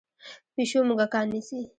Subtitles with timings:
[0.53, 1.61] پیشو موږکان نیسي.